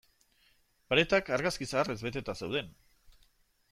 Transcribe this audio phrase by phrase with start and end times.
[0.93, 2.77] Paretak argazki zaharrez beteta zeuden.